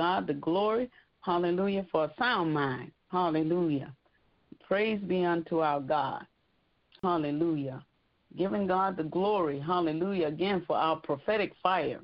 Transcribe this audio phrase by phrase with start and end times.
[0.00, 0.90] God the glory.
[1.20, 2.90] Hallelujah for a sound mind.
[3.12, 3.94] Hallelujah.
[4.66, 6.24] Praise be unto our God.
[7.02, 7.84] Hallelujah.
[8.38, 9.60] Giving God the glory.
[9.60, 10.28] Hallelujah.
[10.28, 12.00] Again for our prophetic fire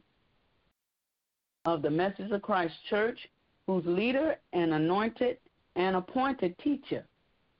[1.64, 3.18] of the Message of Christ Church,
[3.66, 5.38] whose leader and anointed
[5.76, 7.02] and appointed teacher,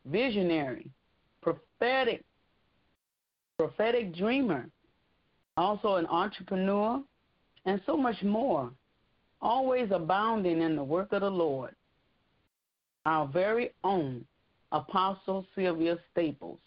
[0.05, 0.91] visionary,
[1.41, 2.23] prophetic,
[3.57, 4.69] prophetic dreamer,
[5.57, 7.03] also an entrepreneur,
[7.65, 8.71] and so much more
[9.41, 11.75] always abounding in the work of the Lord,
[13.05, 14.24] our very own
[14.73, 16.59] Apostle Sylvia Staples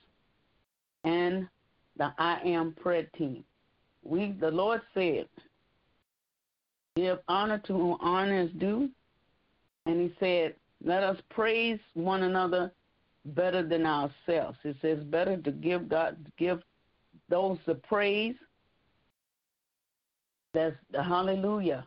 [1.04, 1.48] and
[1.98, 3.44] the I Am Prayer Team.
[4.04, 5.28] We, the Lord said,
[6.96, 8.90] give honor to whom honor is due,
[9.86, 12.72] and He said, let us praise one another
[13.26, 14.58] better than ourselves.
[14.64, 16.62] It says better to give God, give
[17.28, 18.36] those the praise.
[20.54, 21.86] That's the hallelujah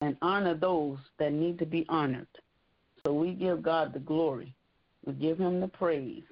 [0.00, 2.26] and honor those that need to be honored.
[3.04, 4.54] So we give God the glory.
[5.04, 6.22] We give him the praise.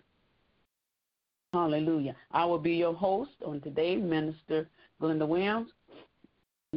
[1.52, 2.14] Hallelujah.
[2.32, 4.68] I will be your host on today, Minister
[5.00, 5.70] Glenda Williams,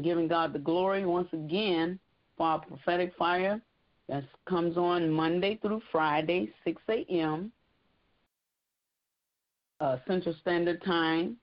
[0.01, 1.99] giving God the glory once again
[2.37, 3.59] for our prophetic fire
[4.07, 7.51] that comes on Monday through Friday, 6 a.m.
[9.81, 11.35] Uh, Central Standard Time,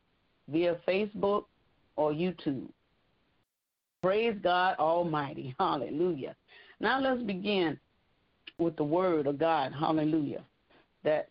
[0.48, 1.44] via Facebook
[1.96, 2.70] or YouTube.
[4.02, 5.54] Praise God Almighty.
[5.60, 6.34] Hallelujah.
[6.80, 7.78] Now let's begin
[8.56, 9.74] with the word of God.
[9.78, 10.42] Hallelujah.
[11.04, 11.28] That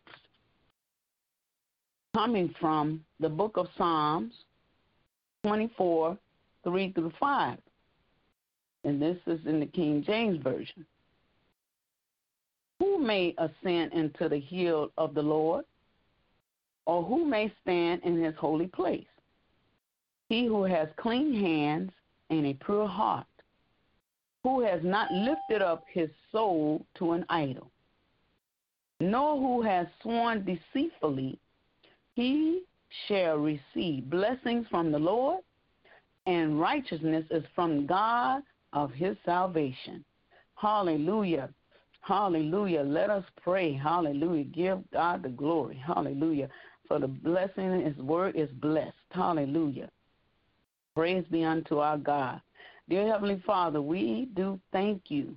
[2.13, 4.33] coming from the book of Psalms
[5.45, 6.17] 24,
[6.63, 7.57] 3 through 5.
[8.83, 10.85] And this is in the King James Version.
[12.79, 15.65] Who may ascend into the hill of the Lord?
[16.85, 19.05] Or who may stand in his holy place?
[20.29, 21.91] He who has clean hands
[22.29, 23.25] and a pure heart,
[24.43, 27.71] who has not lifted up his soul to an idol,
[28.99, 31.39] nor who has sworn deceitfully
[32.15, 32.63] he
[33.07, 35.41] shall receive blessings from the Lord,
[36.25, 40.03] and righteousness is from God of his salvation.
[40.55, 41.49] Hallelujah.
[42.01, 42.81] Hallelujah.
[42.81, 43.73] Let us pray.
[43.73, 44.43] Hallelujah.
[44.45, 45.81] Give God the glory.
[45.85, 46.49] Hallelujah.
[46.87, 48.93] For the blessing, his word is blessed.
[49.09, 49.89] Hallelujah.
[50.95, 52.41] Praise be unto our God.
[52.89, 55.35] Dear Heavenly Father, we do thank you.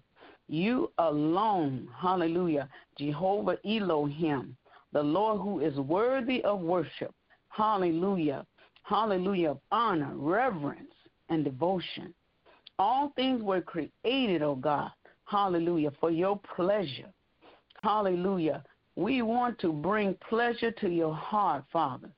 [0.49, 4.57] You alone, hallelujah, Jehovah Elohim,
[4.93, 7.15] the Lord who is worthy of worship.
[7.49, 8.47] Hallelujah.
[8.83, 9.51] Hallelujah.
[9.51, 10.93] Of honor, reverence,
[11.29, 12.15] and devotion.
[12.79, 14.91] All things were created, O oh God.
[15.25, 15.91] Hallelujah.
[16.01, 17.11] For your pleasure.
[17.83, 18.65] Hallelujah.
[18.97, 22.11] We want to bring pleasure to your heart, Father,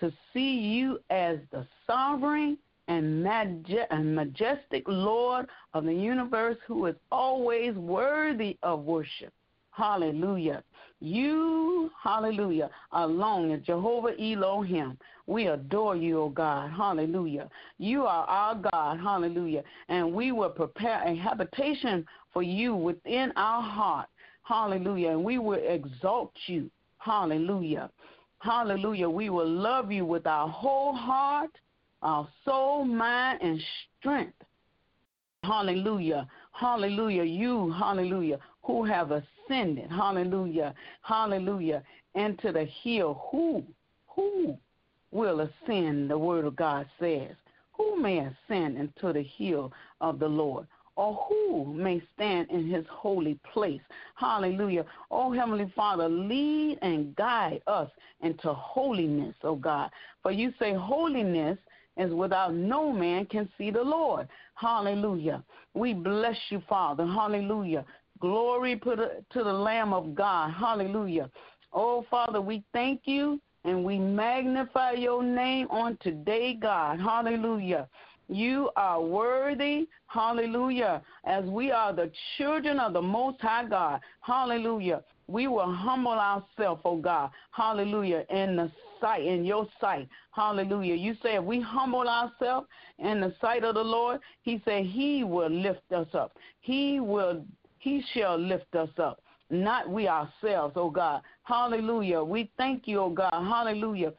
[0.00, 2.58] to see you as the sovereign
[2.88, 3.22] and
[4.14, 9.32] majestic Lord of the universe who is always worthy of worship.
[9.70, 10.62] Hallelujah.
[11.00, 14.96] You, hallelujah, alone is Jehovah Elohim.
[15.26, 16.70] We adore you, O God.
[16.70, 17.48] Hallelujah.
[17.78, 19.00] You are our God.
[19.00, 19.62] Hallelujah.
[19.88, 24.08] And we will prepare a habitation for you within our heart.
[24.42, 25.10] Hallelujah.
[25.10, 26.70] And we will exalt you.
[26.98, 27.90] Hallelujah.
[28.40, 29.08] Hallelujah.
[29.08, 31.50] We will love you with our whole heart,
[32.02, 33.60] our soul, mind, and
[33.98, 34.36] strength.
[35.42, 36.28] Hallelujah.
[36.52, 37.24] Hallelujah.
[37.24, 39.12] You, hallelujah, who have
[39.48, 41.82] ascended, hallelujah, hallelujah,
[42.14, 43.24] into the hill.
[43.30, 43.64] Who,
[44.08, 44.56] who
[45.10, 47.34] will ascend, the word of God says.
[47.76, 50.66] who may ascend into the hill of the Lord?
[50.96, 53.80] Or who may stand in his holy place?
[54.14, 54.84] Hallelujah.
[55.10, 59.90] Oh, Heavenly Father, lead and guide us into holiness, oh God.
[60.22, 61.58] For you say holiness
[61.96, 64.28] is without no man can see the Lord.
[64.54, 65.42] Hallelujah.
[65.74, 67.04] We bless you, Father.
[67.04, 67.84] Hallelujah.
[68.20, 70.52] Glory to the Lamb of God.
[70.52, 71.30] Hallelujah.
[71.72, 77.00] Oh, Father, we thank you and we magnify your name on today, God.
[77.00, 77.88] Hallelujah.
[78.28, 79.86] You are worthy.
[80.06, 81.02] Hallelujah.
[81.24, 84.00] As we are the children of the Most High God.
[84.20, 85.02] Hallelujah.
[85.26, 87.30] We will humble ourselves, oh God.
[87.50, 88.24] Hallelujah.
[88.30, 88.70] In the
[89.00, 90.08] sight, in your sight.
[90.32, 90.94] Hallelujah.
[90.94, 92.66] You say if we humble ourselves
[92.98, 96.36] in the sight of the Lord, He said He will lift us up.
[96.60, 97.44] He will,
[97.84, 99.20] He shall lift us up
[99.50, 101.20] not we ourselves, oh God.
[101.42, 102.24] Hallelujah.
[102.24, 103.30] We thank you, oh God.
[103.30, 104.14] Hallelujah.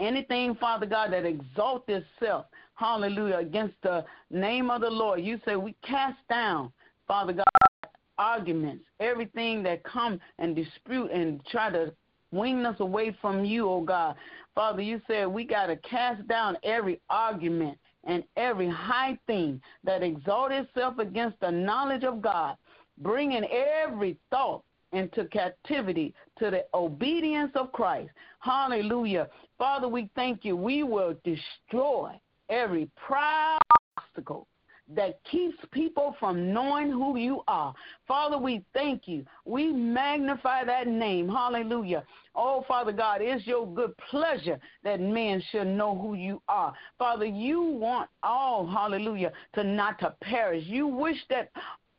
[0.00, 5.54] Anything, Father God, that exalts itself, hallelujah, against the name of the Lord, you say
[5.54, 6.72] we cast down,
[7.06, 7.44] Father God,
[8.18, 11.92] arguments, everything that come and dispute and try to
[12.32, 14.16] wing us away from you, oh God.
[14.56, 20.02] Father, you said we got to cast down every argument and every high thing that
[20.02, 22.56] exalts itself against the knowledge of God
[22.98, 24.62] bringing every thought
[24.92, 28.10] into captivity to the obedience of Christ.
[28.40, 29.28] Hallelujah.
[29.58, 30.56] Father, we thank you.
[30.56, 33.60] We will destroy every proud
[33.96, 34.46] obstacle
[34.94, 37.72] that keeps people from knowing who you are.
[38.06, 39.24] Father, we thank you.
[39.44, 41.28] We magnify that name.
[41.28, 42.04] Hallelujah.
[42.34, 46.74] Oh, Father God, it's your good pleasure that men should know who you are.
[46.98, 50.64] Father, you want all, hallelujah, to not to perish.
[50.66, 51.50] You wish that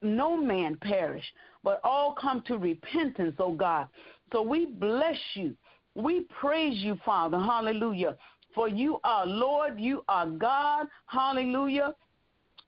[0.04, 1.26] no man perish,
[1.64, 3.88] but all come to repentance, oh God.
[4.32, 5.56] So we bless you.
[5.96, 7.38] We praise you, Father.
[7.40, 8.16] Hallelujah.
[8.56, 10.88] For you are Lord, you are God.
[11.08, 11.94] Hallelujah.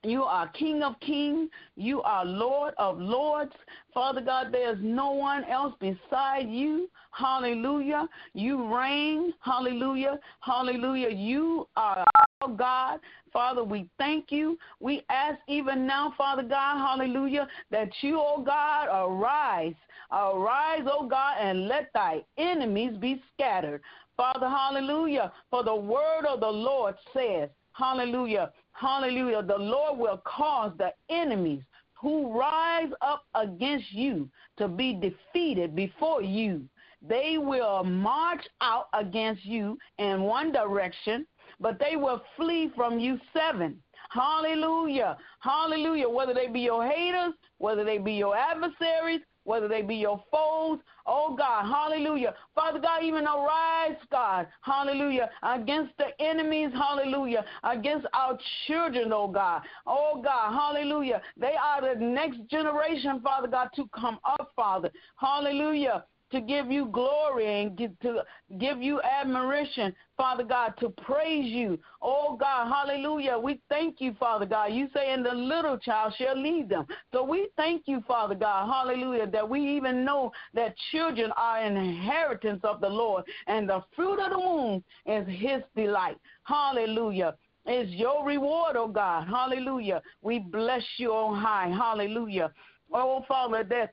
[0.06, 1.50] You are King of kings.
[1.74, 3.52] You are Lord of lords.
[3.92, 6.88] Father God, there's no one else beside you.
[7.10, 8.06] Hallelujah.
[8.32, 9.34] You reign.
[9.40, 10.20] Hallelujah.
[10.40, 11.08] Hallelujah.
[11.08, 12.04] You are
[12.40, 13.00] our God.
[13.32, 14.56] Father, we thank you.
[14.78, 19.74] We ask even now, Father God, hallelujah, that you, oh God, arise.
[20.12, 23.82] Arise, oh God, and let thy enemies be scattered.
[24.16, 25.32] Father, hallelujah.
[25.50, 31.62] For the word of the Lord says, hallelujah, hallelujah, the Lord will cause the enemies
[31.94, 34.28] who rise up against you
[34.58, 36.62] to be defeated before you.
[37.06, 41.26] They will march out against you in one direction
[41.60, 43.80] but they will flee from you seven.
[44.10, 45.16] Hallelujah.
[45.40, 46.08] Hallelujah.
[46.08, 50.78] Whether they be your haters, whether they be your adversaries, whether they be your foes.
[51.06, 52.34] Oh God, hallelujah.
[52.54, 59.62] Father God, even arise, God, hallelujah, against the enemies, hallelujah, against our children, oh God.
[59.86, 61.22] Oh God, hallelujah.
[61.36, 64.90] They are the next generation, Father God, to come up, Father.
[65.16, 68.22] Hallelujah to give you glory and to
[68.58, 71.78] give you admiration, Father God, to praise you.
[72.02, 73.38] Oh God, hallelujah.
[73.38, 74.72] We thank you, Father God.
[74.72, 76.86] You say, and the little child shall lead them.
[77.12, 82.60] So we thank you, Father God, hallelujah, that we even know that children are inheritance
[82.64, 86.16] of the Lord, and the fruit of the womb is his delight.
[86.44, 87.34] Hallelujah
[87.68, 89.26] is your reward, oh God.
[89.26, 90.00] Hallelujah.
[90.22, 91.68] We bless you on high.
[91.68, 92.52] Hallelujah.
[92.92, 93.92] Oh, Father, that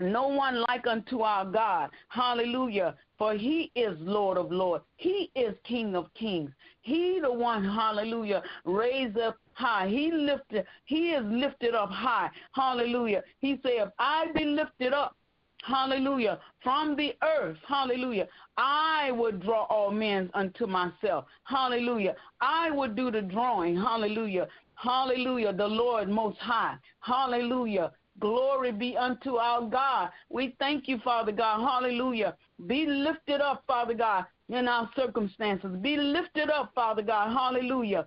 [0.00, 1.90] no one like unto our God.
[2.08, 2.96] Hallelujah.
[3.16, 4.84] For he is Lord of lords.
[4.96, 6.50] He is King of kings.
[6.82, 9.88] He the one, hallelujah, raised up high.
[9.88, 12.28] He lifted, he is lifted up high.
[12.52, 13.22] Hallelujah.
[13.38, 15.16] He said, if I be lifted up,
[15.62, 21.24] hallelujah, from the earth, hallelujah, I would draw all men unto myself.
[21.44, 22.16] Hallelujah.
[22.40, 23.76] I would do the drawing.
[23.76, 24.48] Hallelujah.
[24.74, 25.52] Hallelujah.
[25.52, 26.76] The Lord most high.
[27.00, 27.92] Hallelujah.
[28.20, 30.10] Glory be unto our God.
[30.30, 31.60] We thank you, Father God.
[31.60, 32.36] Hallelujah.
[32.66, 35.70] Be lifted up, Father God, in our circumstances.
[35.82, 37.36] Be lifted up, Father God.
[37.36, 38.06] Hallelujah.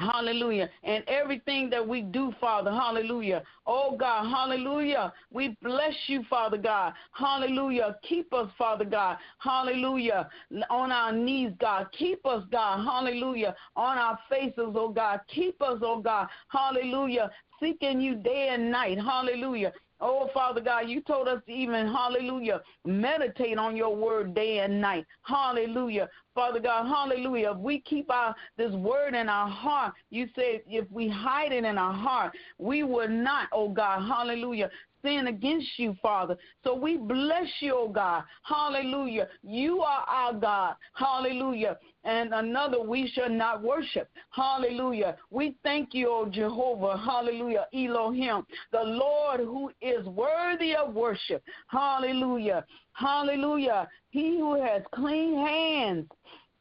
[0.00, 0.68] Hallelujah.
[0.82, 3.44] And everything that we do, Father, hallelujah.
[3.64, 5.12] Oh God, hallelujah.
[5.32, 6.94] We bless you, Father God.
[7.12, 7.96] Hallelujah.
[8.02, 9.18] Keep us, Father God.
[9.38, 10.28] Hallelujah.
[10.68, 11.86] On our knees, God.
[11.96, 12.84] Keep us, God.
[12.84, 13.54] Hallelujah.
[13.76, 15.20] On our faces, oh God.
[15.32, 16.26] Keep us, oh God.
[16.48, 17.30] Hallelujah
[17.60, 18.98] seeking you day and night.
[18.98, 19.72] Hallelujah.
[20.00, 24.80] Oh, Father God, you told us to even, hallelujah, meditate on your word day and
[24.80, 25.06] night.
[25.22, 26.08] Hallelujah.
[26.34, 27.52] Father God, hallelujah.
[27.52, 31.64] If we keep our this word in our heart, you say if we hide it
[31.64, 34.70] in our heart, we will not, oh God, hallelujah,
[35.04, 36.36] sin against you, Father.
[36.64, 38.24] So we bless you, oh God.
[38.42, 39.28] Hallelujah.
[39.42, 40.74] You are our God.
[40.94, 41.78] Hallelujah.
[42.04, 44.08] And another we shall not worship.
[44.30, 45.16] Hallelujah.
[45.30, 46.98] We thank you, O Jehovah.
[46.98, 47.66] Hallelujah.
[47.72, 51.42] Elohim, the Lord who is worthy of worship.
[51.68, 52.64] Hallelujah.
[52.92, 53.88] Hallelujah.
[54.10, 56.06] He who has clean hands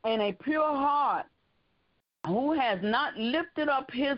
[0.04, 1.26] and a pure heart,
[2.28, 4.18] who has not lifted up his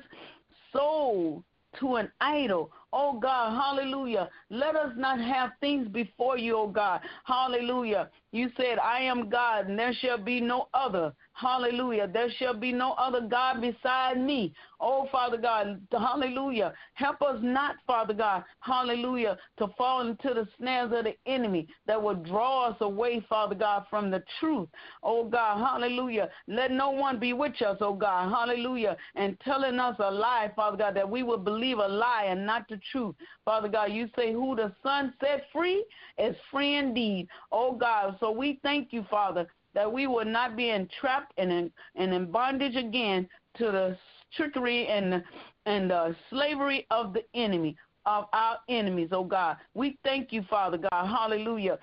[0.72, 1.44] soul
[1.80, 2.72] to an idol.
[2.94, 4.30] Oh God, hallelujah.
[4.50, 7.02] Let us not have things before you, oh God.
[7.26, 8.10] Hallelujah.
[8.32, 11.14] You said, I am God, and there shall be no other.
[11.36, 12.08] Hallelujah.
[12.08, 14.54] There shall be no other God beside me.
[14.80, 16.74] Oh, Father God, hallelujah.
[16.94, 22.02] Help us not, Father God, hallelujah, to fall into the snares of the enemy that
[22.02, 24.70] will draw us away, Father God, from the truth.
[25.04, 26.30] Oh, God, hallelujah.
[26.48, 30.96] Let no one bewitch us, oh, God, hallelujah, and telling us a lie, Father God,
[30.96, 33.16] that we will believe a lie and not the truth.
[33.44, 35.86] Father God, you say, Who the Son set free
[36.18, 37.28] is free indeed.
[37.52, 41.72] Oh, God, so we thank you, Father, that we will not be entrapped and in,
[41.96, 43.98] and in bondage again to the
[44.36, 45.24] trickery and
[45.68, 49.58] and the slavery of the enemy of our enemies, oh God.
[49.74, 51.08] We thank you, Father God.
[51.08, 51.80] Hallelujah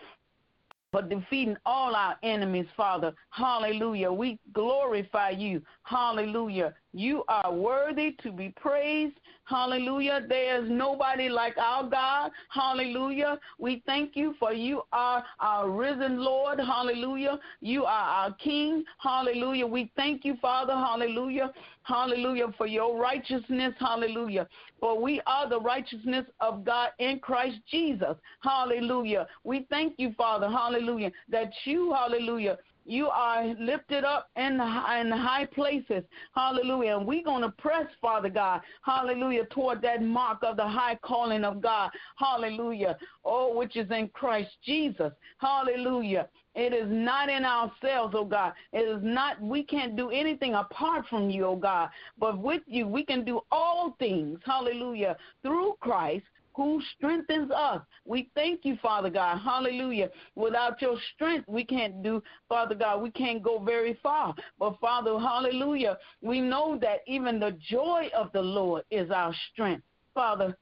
[0.93, 3.15] for defeating all our enemies, Father.
[3.31, 4.13] Hallelujah.
[4.13, 5.63] We glorify you.
[5.85, 6.75] Hallelujah.
[6.93, 9.17] You are worthy to be praised.
[9.45, 10.21] Hallelujah.
[10.29, 12.31] There is nobody like our God.
[12.51, 13.39] Hallelujah.
[13.59, 16.59] We thank you for you are our risen Lord.
[16.59, 17.39] Hallelujah.
[17.61, 17.89] You are
[18.29, 18.85] our King.
[18.99, 19.67] Hallelujah.
[19.67, 20.75] We thank you, Father.
[20.75, 21.53] Hallelujah.
[21.83, 22.49] Hallelujah.
[22.57, 23.75] For your righteousness.
[23.79, 24.47] Hallelujah.
[24.79, 28.17] For we are the righteousness of God in Christ Jesus.
[28.41, 29.27] Hallelujah.
[29.45, 30.49] We thank you, Father.
[30.49, 31.11] Hallelujah.
[31.29, 36.03] That you, hallelujah, you are lifted up in in high places.
[36.35, 36.97] Hallelujah.
[36.99, 38.61] And we're going to press, Father God.
[38.83, 39.45] Hallelujah.
[39.47, 41.91] Toward that mark of the high calling of God.
[42.17, 42.97] Hallelujah.
[43.25, 45.13] Oh, which is in Christ Jesus.
[45.39, 46.29] Hallelujah.
[46.55, 48.53] It is not in ourselves, oh God.
[48.73, 51.89] It is not, we can't do anything apart from you, oh God.
[52.19, 57.81] But with you, we can do all things, hallelujah, through Christ who strengthens us.
[58.05, 59.39] We thank you, Father God.
[59.39, 60.11] Hallelujah.
[60.35, 64.35] Without your strength, we can't do, Father God, we can't go very far.
[64.59, 69.85] But, Father, hallelujah, we know that even the joy of the Lord is our strength.
[70.15, 70.57] Father,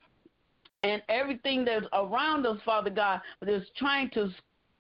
[0.83, 4.31] and everything that's around us, Father God, that is trying to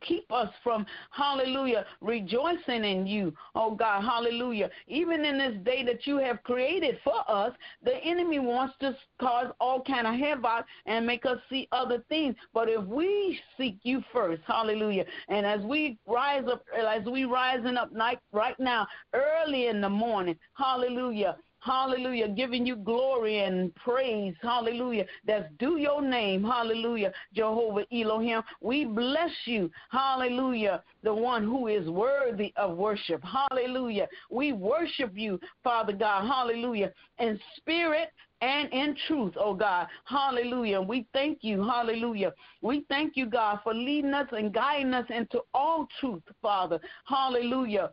[0.00, 4.70] keep us from, hallelujah, rejoicing in you, oh God, hallelujah.
[4.86, 7.52] Even in this day that you have created for us,
[7.84, 12.34] the enemy wants to cause all kind of havoc and make us see other things.
[12.52, 17.76] But if we seek you first, hallelujah, and as we rise up, as we rising
[17.76, 22.28] up night right now, early in the morning, hallelujah, Hallelujah.
[22.28, 24.34] Giving you glory and praise.
[24.42, 25.04] Hallelujah.
[25.26, 26.42] That's due your name.
[26.42, 27.12] Hallelujah.
[27.34, 28.42] Jehovah Elohim.
[28.60, 29.70] We bless you.
[29.90, 30.82] Hallelujah.
[31.02, 33.22] The one who is worthy of worship.
[33.22, 34.08] Hallelujah.
[34.30, 36.26] We worship you, Father God.
[36.26, 36.92] Hallelujah.
[37.18, 38.08] In spirit
[38.40, 39.86] and in truth, oh God.
[40.04, 40.80] Hallelujah.
[40.80, 41.62] We thank you.
[41.62, 42.32] Hallelujah.
[42.62, 46.80] We thank you, God, for leading us and guiding us into all truth, Father.
[47.04, 47.90] Hallelujah.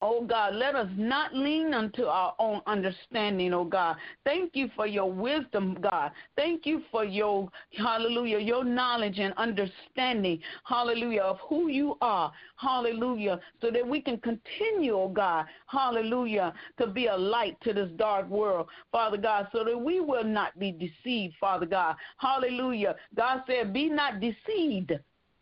[0.00, 3.96] Oh God, let us not lean unto our own understanding, oh God.
[4.24, 6.12] Thank you for your wisdom, God.
[6.36, 13.40] Thank you for your, hallelujah, your knowledge and understanding, hallelujah, of who you are, hallelujah,
[13.60, 18.28] so that we can continue, oh God, hallelujah, to be a light to this dark
[18.28, 21.96] world, Father God, so that we will not be deceived, Father God.
[22.18, 22.94] Hallelujah.
[23.16, 24.92] God said, Be not deceived.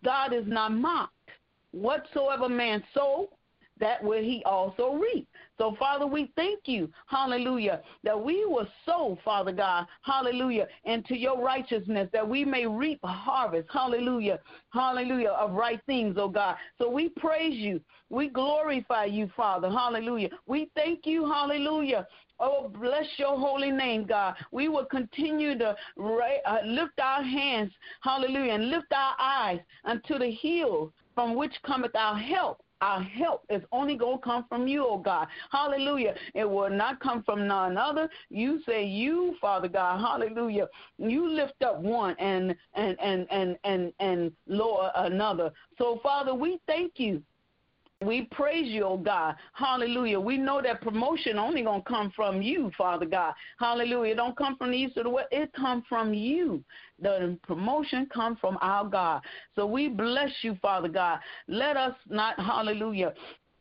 [0.03, 1.13] God is not mocked.
[1.73, 3.29] Whatsoever man sow,
[3.79, 5.29] that will he also reap.
[5.59, 11.43] So, Father, we thank you, hallelujah, that we will sow, Father God, hallelujah, into your
[11.43, 14.39] righteousness, that we may reap a harvest, hallelujah,
[14.73, 16.57] hallelujah, of right things, oh God.
[16.79, 17.81] So we praise you.
[18.11, 20.29] We glorify you, Father, hallelujah.
[20.47, 22.07] We thank you, hallelujah,
[22.39, 24.35] Oh, bless your holy name, God.
[24.51, 30.31] We will continue to uh, lift our hands, hallelujah, and lift our eyes unto the
[30.31, 32.61] hills from which cometh our help.
[32.81, 35.29] Our help is only going to come from you, oh God.
[35.51, 36.15] Hallelujah.
[36.35, 38.09] It will not come from none other.
[38.29, 40.01] You say you, Father God.
[40.01, 40.69] Hallelujah.
[40.99, 45.53] You lift up one and and and and and and lower another.
[45.79, 47.23] So Father, we thank you
[48.05, 49.37] we praise you, oh God.
[49.55, 50.21] Hallelujah.
[50.21, 53.33] We know that promotion only gonna come from you, Father God.
[53.59, 54.13] Hallelujah.
[54.13, 55.29] It don't come from the east or the west.
[55.31, 56.63] It come from you.
[57.01, 59.23] The promotion come from our God.
[59.55, 61.21] So we bless you, Father God.
[61.49, 63.15] Let us not, hallelujah,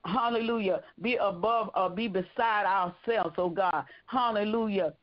[0.06, 3.86] hallelujah, be above or be beside ourselves, oh God.
[4.08, 4.94] Hallelujah.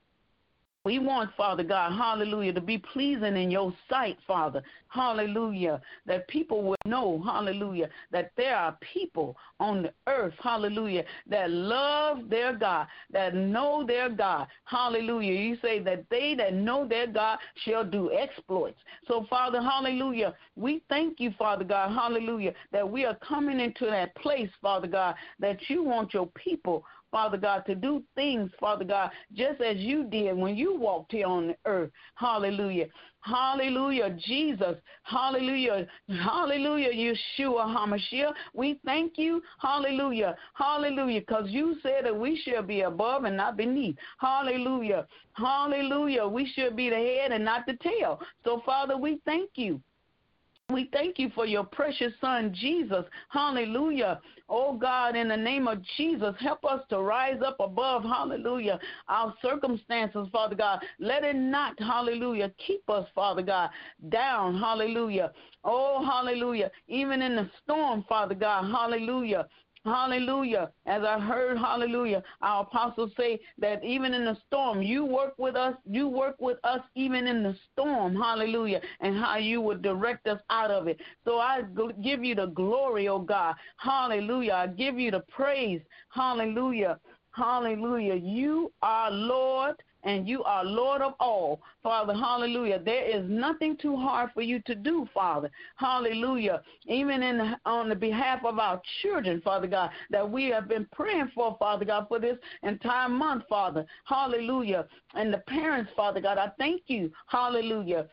[0.84, 4.62] We want, Father God, hallelujah, to be pleasing in your sight, Father.
[4.88, 5.80] Hallelujah.
[6.06, 12.28] That people will know, hallelujah, that there are people on the earth, hallelujah, that love
[12.28, 14.48] their God, that know their God.
[14.64, 15.34] Hallelujah.
[15.34, 18.78] You say that they that know their God shall do exploits.
[19.06, 24.16] So, Father, hallelujah, we thank you, Father God, hallelujah, that we are coming into that
[24.16, 29.11] place, Father God, that you want your people, Father God, to do things, Father God,
[29.35, 31.90] just as you did when you walked here on the earth.
[32.16, 32.87] Hallelujah.
[33.21, 34.76] Hallelujah, Jesus.
[35.04, 35.87] Hallelujah.
[36.09, 38.33] Hallelujah, Yeshua HaMashiach.
[38.54, 39.42] We thank you.
[39.61, 40.35] Hallelujah.
[40.54, 41.21] Hallelujah.
[41.21, 43.97] Because you said that we shall be above and not beneath.
[44.19, 45.07] Hallelujah.
[45.35, 46.26] Hallelujah.
[46.26, 48.21] We should be the head and not the tail.
[48.45, 49.81] So, Father, we thank you.
[50.71, 53.04] We thank you for your precious son, Jesus.
[53.28, 54.21] Hallelujah.
[54.49, 58.78] Oh God, in the name of Jesus, help us to rise up above, hallelujah,
[59.09, 60.83] our circumstances, Father God.
[60.99, 63.71] Let it not, hallelujah, keep us, Father God,
[64.09, 65.33] down, hallelujah.
[65.64, 66.71] Oh, hallelujah.
[66.88, 69.47] Even in the storm, Father God, hallelujah.
[69.84, 70.70] Hallelujah.
[70.86, 75.56] As I heard, hallelujah, our apostles say that even in the storm, you work with
[75.56, 80.28] us, you work with us even in the storm, hallelujah, and how you would direct
[80.28, 81.00] us out of it.
[81.24, 81.62] So I
[82.00, 83.56] give you the glory, oh God.
[83.76, 84.52] Hallelujah.
[84.52, 85.80] I give you the praise.
[86.10, 87.00] Hallelujah.
[87.32, 88.14] Hallelujah.
[88.14, 89.74] You are Lord
[90.04, 91.61] and you are Lord of all.
[91.82, 92.78] Father, hallelujah.
[92.78, 95.50] There is nothing too hard for you to do, Father.
[95.76, 96.62] Hallelujah.
[96.87, 101.30] Even in on the behalf of our children, Father God, that we have been praying
[101.35, 103.85] for, Father God, for this entire month, Father.
[104.04, 104.87] Hallelujah.
[105.14, 107.12] And the parents, Father God, I thank you.
[107.26, 108.09] Hallelujah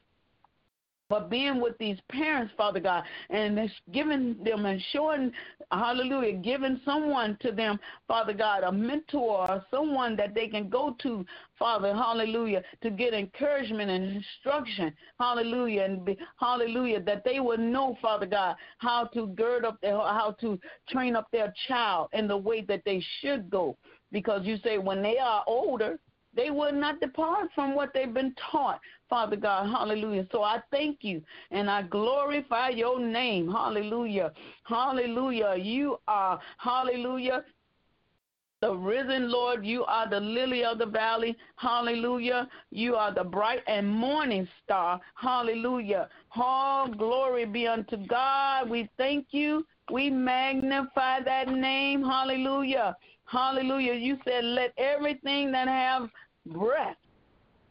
[1.10, 3.60] but being with these parents, Father God, and
[3.92, 5.32] giving them and showing,
[5.72, 10.96] hallelujah, giving someone to them, Father God, a mentor or someone that they can go
[11.02, 11.26] to,
[11.58, 17.98] Father, hallelujah, to get encouragement and instruction, hallelujah, and be, hallelujah, that they will know,
[18.02, 22.38] Father God, how to gird up their, how to train up their child in the
[22.38, 23.76] way that they should go.
[24.12, 26.00] Because you say when they are older,
[26.40, 28.80] they will not depart from what they've been taught,
[29.10, 29.70] Father God.
[29.70, 30.26] Hallelujah.
[30.32, 33.52] So I thank you and I glorify your name.
[33.52, 34.32] Hallelujah.
[34.64, 35.56] Hallelujah.
[35.58, 37.44] You are, hallelujah,
[38.62, 41.38] the risen Lord, you are the lily of the valley.
[41.56, 42.48] Hallelujah.
[42.72, 45.00] You are the bright and morning star.
[45.16, 46.10] Hallelujah.
[46.36, 48.70] All glory be unto God.
[48.70, 49.66] We thank you.
[49.92, 52.04] We magnify that name.
[52.04, 52.98] Hallelujah.
[53.26, 53.94] Hallelujah.
[53.94, 56.10] You said, let everything that have
[56.46, 56.98] breath,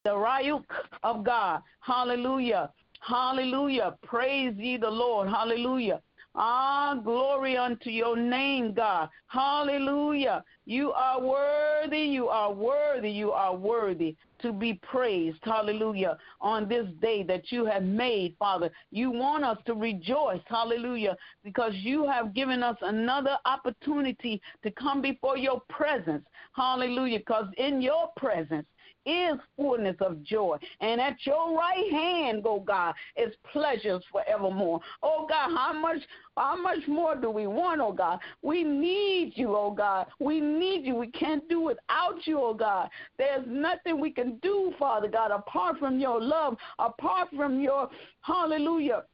[0.04, 0.64] the Rayuk
[1.02, 1.62] of God.
[1.80, 2.70] Hallelujah.
[3.00, 3.96] Hallelujah.
[4.02, 5.28] Praise ye the Lord.
[5.28, 6.00] Hallelujah.
[6.40, 9.08] Ah, glory unto your name, God.
[9.26, 10.44] Hallelujah.
[10.66, 15.38] You are worthy, you are worthy, you are worthy to be praised.
[15.42, 16.16] Hallelujah.
[16.40, 18.70] On this day that you have made, Father.
[18.92, 20.40] You want us to rejoice.
[20.46, 21.16] Hallelujah.
[21.42, 26.24] Because you have given us another opportunity to come before your presence.
[26.52, 27.18] Hallelujah.
[27.18, 28.66] Because in your presence,
[29.06, 30.56] is fullness of joy.
[30.80, 34.80] And at your right hand, oh God, is pleasures forevermore.
[35.02, 35.98] Oh God, how much
[36.36, 38.18] how much more do we want, oh God?
[38.42, 40.06] We need you, oh God.
[40.20, 40.94] We need you.
[40.94, 42.88] We can't do without you, oh God.
[43.18, 47.88] There's nothing we can do, Father God, apart from your love, apart from your
[48.20, 49.04] hallelujah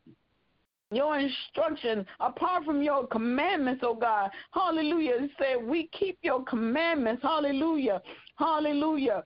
[0.90, 4.30] your instruction, apart from your commandments, oh God.
[4.52, 5.28] Hallelujah.
[5.38, 7.22] Said we keep your commandments.
[7.22, 8.00] Hallelujah.
[8.36, 9.24] Hallelujah.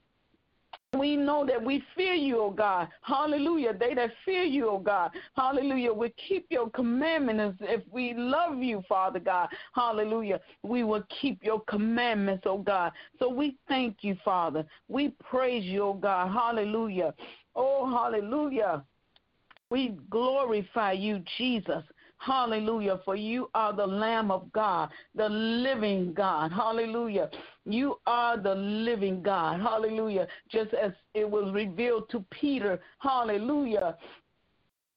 [0.96, 2.88] We know that we fear you, O God.
[3.02, 3.74] Hallelujah.
[3.74, 5.10] They that fear you, O God.
[5.36, 5.92] Hallelujah.
[5.92, 7.58] We keep your commandments.
[7.60, 9.48] If we love you, Father God.
[9.74, 10.40] Hallelujah.
[10.62, 12.92] We will keep your commandments, O God.
[13.18, 14.64] So we thank you, Father.
[14.88, 16.32] We praise you, O God.
[16.32, 17.12] Hallelujah.
[17.54, 18.82] Oh, hallelujah.
[19.70, 21.82] We glorify you, Jesus.
[22.18, 23.00] Hallelujah.
[23.04, 26.50] For you are the Lamb of God, the living God.
[26.50, 27.30] Hallelujah.
[27.68, 29.60] You are the living God.
[29.60, 30.26] Hallelujah.
[30.50, 32.80] Just as it was revealed to Peter.
[32.98, 33.96] Hallelujah.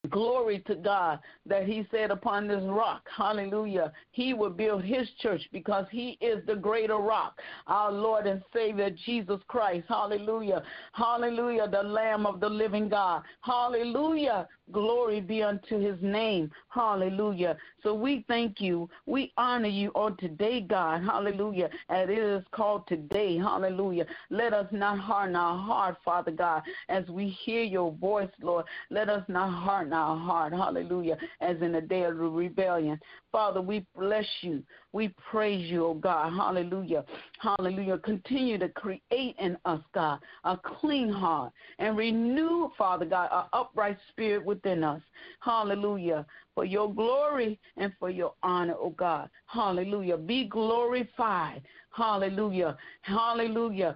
[0.09, 5.47] Glory to God that he said upon this rock, hallelujah, he will build his church
[5.51, 11.83] because he is the greater rock, our Lord and Savior Jesus Christ, hallelujah, hallelujah, the
[11.83, 17.55] Lamb of the living God, hallelujah, glory be unto his name, hallelujah.
[17.83, 22.87] So we thank you, we honor you on today, God, hallelujah, and it is called
[22.87, 24.05] today, hallelujah.
[24.29, 28.65] Let us not harden our heart, Father God, as we hear your voice, Lord.
[28.91, 32.99] Let us not harden our heart, hallelujah, as in the day of the rebellion.
[33.31, 34.63] Father, we bless you.
[34.93, 37.05] We praise you, oh God, hallelujah,
[37.39, 37.97] hallelujah.
[37.99, 43.97] Continue to create in us, God, a clean heart and renew, Father God, an upright
[44.09, 45.01] spirit within us,
[45.39, 50.17] hallelujah, for your glory and for your honor, oh God, hallelujah.
[50.17, 51.61] Be glorified,
[51.95, 53.95] hallelujah, hallelujah.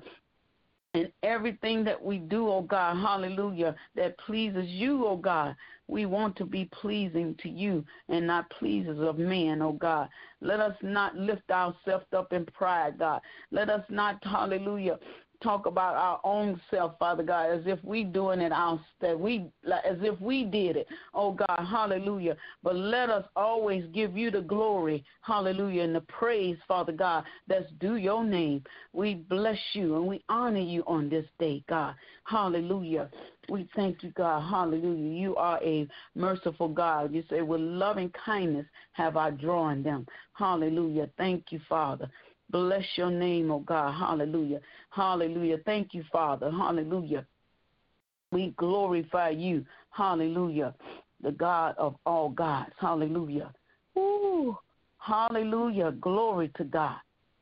[0.93, 5.57] And everything that we do, oh God, hallelujah, that pleases you, oh God.
[5.87, 10.09] We want to be pleasing to you and not pleasers of men, oh God.
[10.41, 13.21] Let us not lift ourselves up in pride, God.
[13.51, 14.97] Let us not, hallelujah,
[15.43, 18.81] talk about our own self, Father God, as if we doing it ourselves,
[19.19, 20.87] we as if we did it.
[21.13, 22.35] Oh God, hallelujah.
[22.63, 27.69] But let us always give you the glory, hallelujah, and the praise, Father God, that's
[27.79, 28.63] due your name.
[28.93, 31.95] We bless you and we honor you on this day, God.
[32.23, 33.09] Hallelujah.
[33.49, 34.49] We thank you, God.
[34.49, 35.13] Hallelujah.
[35.13, 37.13] You are a merciful God.
[37.13, 40.05] You say, with loving kindness have I drawn them.
[40.33, 41.09] Hallelujah.
[41.17, 42.09] Thank you, Father.
[42.49, 43.93] Bless your name, oh God.
[43.93, 44.61] Hallelujah.
[44.89, 45.57] Hallelujah.
[45.65, 46.51] Thank you, Father.
[46.51, 47.25] Hallelujah.
[48.31, 49.65] We glorify you.
[49.91, 50.73] Hallelujah.
[51.21, 52.71] The God of all gods.
[52.79, 53.51] Hallelujah.
[53.97, 54.57] Ooh.
[54.97, 55.91] Hallelujah.
[55.93, 56.97] Glory to God.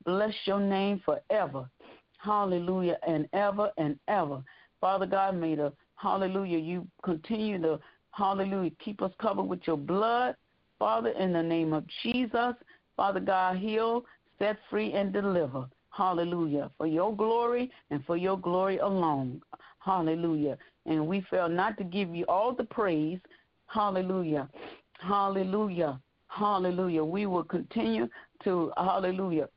[0.05, 1.69] Bless your name forever.
[2.17, 2.97] Hallelujah.
[3.07, 4.43] And ever and ever.
[4.79, 7.79] Father God, may the hallelujah, you continue to
[8.11, 10.35] hallelujah, keep us covered with your blood.
[10.77, 12.53] Father, in the name of Jesus,
[12.97, 14.03] Father God, heal
[14.39, 15.65] set free, and deliver.
[15.89, 16.69] Hallelujah.
[16.77, 19.41] For your glory and for your glory alone.
[19.79, 20.57] Hallelujah.
[20.85, 23.19] And we fail not to give you all the praise.
[23.67, 24.49] Hallelujah.
[24.99, 25.99] Hallelujah.
[26.27, 27.03] Hallelujah.
[27.03, 28.09] We will continue
[28.43, 29.47] to, hallelujah,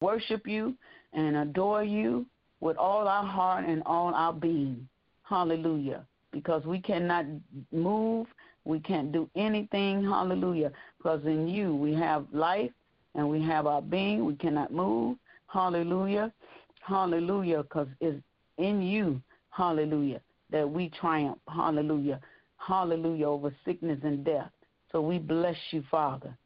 [0.00, 0.74] worship you
[1.12, 2.26] and adore you
[2.60, 4.88] with all our heart and all our being.
[5.28, 6.06] Hallelujah.
[6.32, 7.26] Because we cannot
[7.72, 8.26] move,
[8.64, 10.02] we can't do anything.
[10.02, 10.72] Hallelujah.
[10.98, 12.70] Because in you we have life
[13.14, 14.24] and we have our being.
[14.24, 15.16] We cannot move.
[15.46, 16.32] Hallelujah.
[16.80, 17.62] Hallelujah.
[17.62, 18.22] Because it's
[18.58, 21.38] in you, hallelujah, that we triumph.
[21.48, 22.20] Hallelujah.
[22.56, 24.50] Hallelujah over sickness and death.
[24.92, 26.36] So we bless you, Father.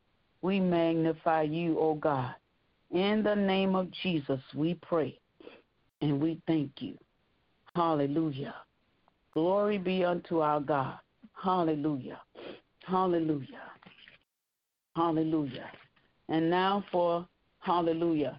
[0.43, 2.35] We magnify you, O oh God.
[2.91, 5.19] In the name of Jesus, we pray
[6.01, 6.99] and we thank you.
[7.75, 8.55] Hallelujah.
[9.35, 10.99] Glory be unto our God.
[11.43, 12.21] Hallelujah.
[12.85, 13.71] Hallelujah.
[14.95, 15.71] Hallelujah.
[16.29, 17.27] And now for
[17.61, 18.39] hallelujah.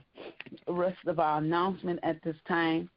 [0.68, 2.90] The rest of our announcement at this time.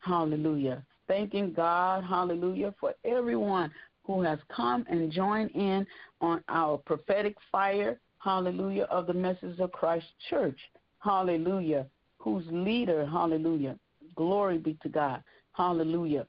[0.00, 0.82] Hallelujah.
[1.06, 3.70] Thanking God, hallelujah, for everyone
[4.04, 5.86] who has come and joined in
[6.20, 10.58] on our prophetic fire, hallelujah, of the message of Christ Church.
[10.98, 11.86] Hallelujah.
[12.18, 13.78] Whose leader, hallelujah.
[14.16, 15.22] Glory be to God.
[15.52, 16.26] Hallelujah.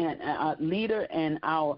[0.00, 1.76] And our leader and our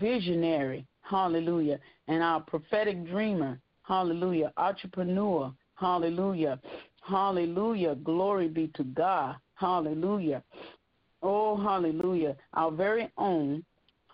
[0.00, 6.58] visionary, hallelujah, and our prophetic dreamer, hallelujah, entrepreneur, hallelujah,
[7.02, 10.42] hallelujah, glory be to God, hallelujah.
[11.22, 13.62] Oh, hallelujah, our very own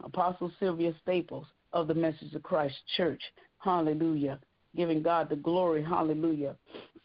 [0.02, 3.22] Apostle Sylvia Staples of the Message of Christ Church,
[3.58, 4.40] hallelujah,
[4.74, 6.56] giving God the glory, hallelujah,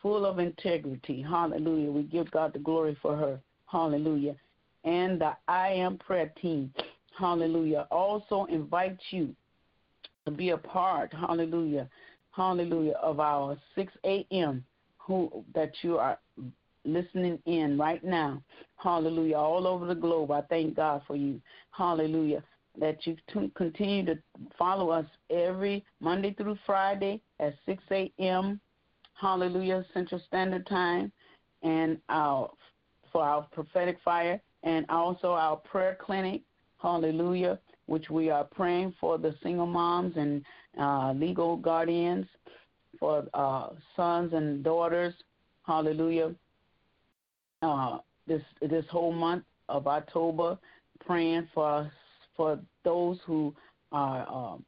[0.01, 1.91] full of integrity, hallelujah.
[1.91, 4.35] We give God the glory for her, hallelujah.
[4.83, 6.73] And the I Am Prayer team,
[7.17, 9.35] hallelujah, also invite you
[10.25, 11.89] to be a part, hallelujah,
[12.31, 14.63] hallelujah, of our 6 a.m.
[14.97, 16.19] who that you are
[16.85, 18.41] listening in right now,
[18.77, 20.31] hallelujah, all over the globe.
[20.31, 21.41] I thank God for you,
[21.71, 22.43] hallelujah,
[22.79, 24.17] that you t- continue to
[24.57, 28.59] follow us every Monday through Friday at 6 a.m.
[29.13, 31.11] Hallelujah, Central Standard Time,
[31.61, 32.49] and our
[33.11, 36.41] for our prophetic fire, and also our prayer clinic.
[36.81, 40.43] Hallelujah which we are praying for the single moms and
[40.79, 42.25] uh, legal guardians,
[42.99, 45.13] for uh, sons and daughters.
[45.65, 46.33] Hallelujah.
[47.61, 47.97] Uh,
[48.27, 50.57] this this whole month of October,
[51.05, 51.91] praying for
[52.35, 53.53] for those who
[53.91, 54.65] are um,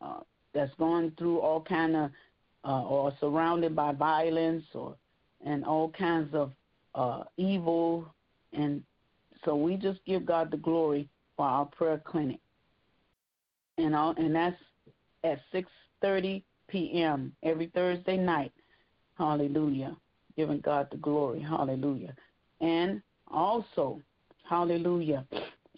[0.00, 0.20] uh,
[0.52, 2.10] that's going through all kind of
[2.64, 4.96] uh, or surrounded by violence or
[5.44, 6.52] and all kinds of
[6.94, 8.06] uh, evil,
[8.52, 8.82] and
[9.44, 12.40] so we just give God the glory for our prayer clinic
[13.78, 14.56] and all, and that's
[15.24, 17.32] at 6:30 p.m.
[17.42, 18.52] every Thursday night.
[19.18, 19.96] Hallelujah.
[20.36, 21.40] Giving God the glory.
[21.40, 22.14] Hallelujah.
[22.60, 24.00] And also,
[24.48, 25.24] hallelujah.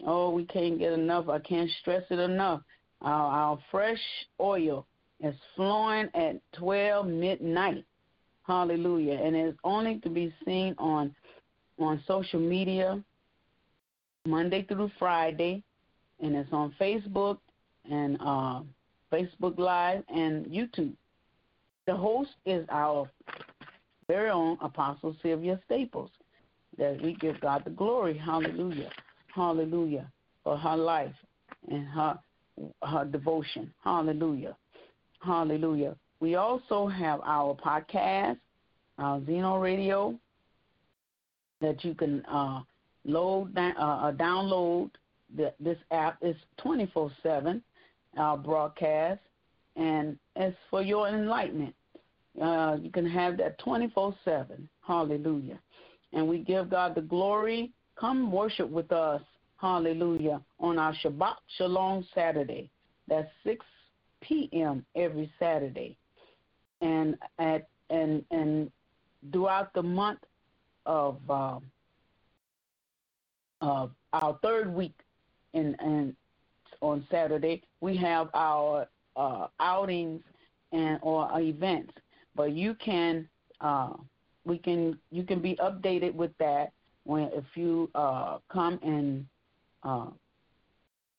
[0.07, 1.29] Oh, we can't get enough.
[1.29, 2.63] I can't stress it enough.
[3.03, 4.01] Our, our fresh
[4.41, 4.87] oil
[5.21, 7.85] is flowing at 12 midnight.
[8.47, 9.15] Hallelujah.
[9.15, 11.15] And it's only to be seen on
[11.79, 13.03] on social media
[14.27, 15.63] Monday through Friday
[16.21, 17.39] and it's on Facebook
[17.91, 18.61] and uh,
[19.13, 20.95] Facebook Live and YouTube.
[21.87, 23.09] The host is our
[24.09, 26.11] very own Apostle Sylvia Staples.
[26.79, 28.19] That we give God the glory.
[28.19, 28.91] Hallelujah.
[29.35, 30.11] Hallelujah.
[30.45, 31.15] For her life
[31.71, 32.19] and her
[32.83, 33.73] her devotion.
[33.83, 34.57] Hallelujah.
[35.21, 35.97] Hallelujah.
[36.21, 38.39] We also have our podcast,
[38.99, 40.19] our Zeno Radio,
[41.61, 42.61] that you can uh,
[43.07, 44.91] load uh, uh, download.
[45.37, 47.63] The, this app is 24/7
[48.17, 49.21] our broadcast,
[49.77, 51.75] and it's for your enlightenment.
[52.41, 54.69] Uh, you can have that 24/7.
[54.87, 55.59] Hallelujah.
[56.13, 57.73] And we give God the glory.
[57.99, 59.23] Come worship with us.
[59.57, 60.41] Hallelujah.
[60.61, 62.71] On our Shabbat Shalom Saturday.
[63.09, 63.65] That's 6
[64.21, 64.85] p.m.
[64.95, 65.97] every Saturday.
[66.81, 68.71] And at and and
[69.33, 70.21] throughout the month
[70.85, 71.59] of uh,
[73.61, 74.95] uh, our third week
[75.53, 76.17] in, in
[76.81, 80.23] on Saturday, we have our uh, outings
[80.73, 81.93] and or events.
[82.35, 83.29] But you can
[83.61, 83.93] uh,
[84.45, 86.73] we can you can be updated with that
[87.05, 89.25] when if you uh, come and
[89.83, 90.09] uh,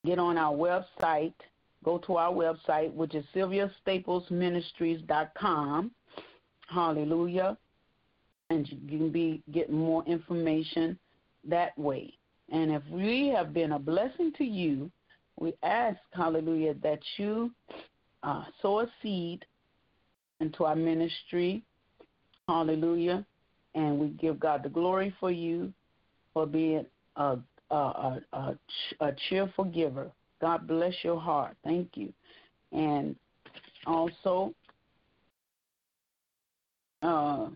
[0.05, 1.33] get on our website.
[1.83, 5.91] Go to our website, which is sylviastaplesministries.com.
[6.67, 7.57] Hallelujah.
[8.49, 10.97] And you can be getting more information
[11.47, 12.13] that way.
[12.51, 14.89] And if we have been a blessing to you,
[15.39, 17.51] we ask, hallelujah, that you
[18.23, 19.45] uh, sow a seed
[20.39, 21.63] into our ministry.
[22.47, 23.25] Hallelujah.
[23.75, 25.71] And we give God the glory for you
[26.33, 26.85] for being
[27.17, 27.37] a,
[27.69, 28.57] a, a, a,
[29.01, 30.09] a cheerful giver.
[30.39, 31.55] God bless your heart.
[31.63, 32.13] Thank you.
[32.71, 33.15] And
[33.85, 34.53] also,
[37.01, 37.47] uh,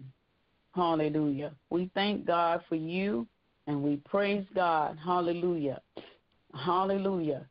[0.73, 1.53] Hallelujah.
[1.69, 3.25] We thank God for you
[3.67, 4.97] and we praise God.
[5.03, 5.81] Hallelujah.
[6.53, 7.45] Hallelujah.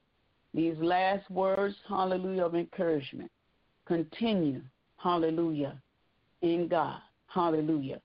[0.53, 3.31] These last words, hallelujah, of encouragement.
[3.87, 4.61] Continue,
[4.97, 5.81] hallelujah,
[6.42, 7.01] in God.
[7.27, 8.01] Hallelujah.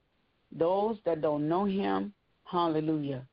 [0.52, 2.12] Those that don't know him,
[2.46, 3.24] hallelujah.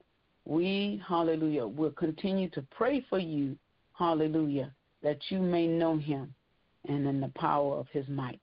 [0.47, 3.57] We, hallelujah, will continue to pray for you,
[3.93, 6.33] hallelujah, that you may know him
[6.89, 8.41] and in the power of his might.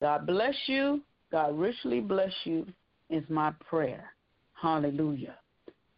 [0.00, 1.00] God bless you.
[1.30, 2.66] God richly bless you
[3.08, 4.12] is my prayer.
[4.52, 5.36] Hallelujah.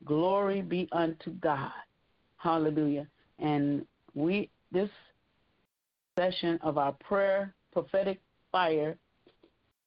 [0.05, 1.73] Glory be unto God.
[2.37, 3.07] Hallelujah.
[3.41, 4.91] And we this
[6.17, 8.21] session of our prayer prophetic
[8.53, 8.97] fire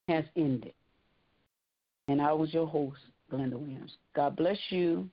[0.09, 0.73] has ended.
[2.09, 2.99] And I was your host,
[3.31, 3.91] Glenda Williams.
[4.15, 5.09] God bless you.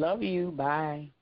[0.00, 0.50] Love you.
[0.50, 1.12] Bye.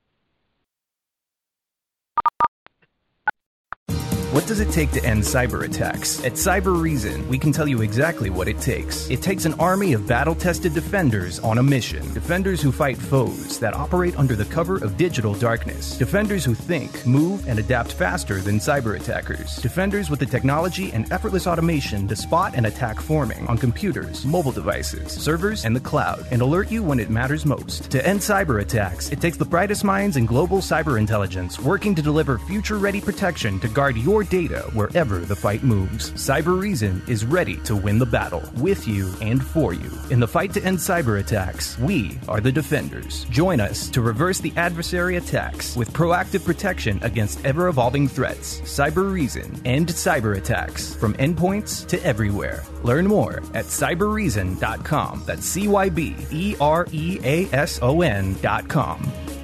[4.49, 6.25] Does it take to end cyber attacks?
[6.25, 9.07] At Cybereason, we can tell you exactly what it takes.
[9.11, 12.01] It takes an army of battle tested defenders on a mission.
[12.15, 15.99] Defenders who fight foes that operate under the cover of digital darkness.
[15.99, 19.57] Defenders who think, move, and adapt faster than cyber attackers.
[19.57, 24.51] Defenders with the technology and effortless automation to spot and attack forming on computers, mobile
[24.51, 27.91] devices, servers, and the cloud, and alert you when it matters most.
[27.91, 32.01] To end cyber attacks, it takes the brightest minds in global cyber intelligence working to
[32.01, 36.11] deliver future ready protection to guard your data wherever the fight moves.
[36.11, 39.91] Cybereason is ready to win the battle with you and for you.
[40.09, 43.25] In the fight to end cyber attacks, we are the defenders.
[43.25, 48.61] Join us to reverse the adversary attacks with proactive protection against ever evolving threats.
[48.61, 52.63] Cybereason end cyber attacks from endpoints to everywhere.
[52.83, 55.23] Learn more at cybereason.com.
[55.25, 59.38] That's C Y B E R E A S O N.com.